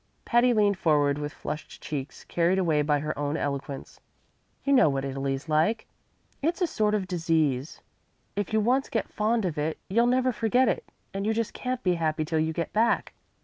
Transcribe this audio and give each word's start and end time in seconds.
Patty 0.25 0.51
leaned 0.51 0.79
forward 0.79 1.19
with 1.19 1.31
flushed 1.31 1.79
cheeks, 1.79 2.23
carried 2.23 2.57
away 2.57 2.81
by 2.81 2.97
her 2.97 3.15
own 3.19 3.37
eloquence. 3.37 3.99
"You 4.63 4.73
know 4.73 4.89
what 4.89 5.05
Italy's 5.05 5.47
like. 5.47 5.85
It's 6.41 6.59
a 6.59 6.65
sort 6.65 6.95
of 6.95 7.05
disease. 7.07 7.81
If 8.35 8.51
you 8.51 8.59
once 8.61 8.89
get 8.89 9.09
fond 9.13 9.45
of 9.45 9.59
it 9.59 9.77
you'll 9.89 10.07
never 10.07 10.31
forget 10.31 10.67
it, 10.67 10.85
and 11.13 11.27
you 11.27 11.35
just 11.35 11.53
can't 11.53 11.83
be 11.83 11.93
happy 11.93 12.25
till 12.25 12.39
you 12.39 12.51
get 12.51 12.73
back. 12.73 13.13